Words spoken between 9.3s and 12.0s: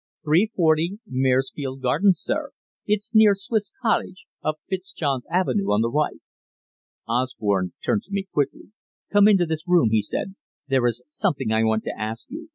this room," he said. "There is something I want to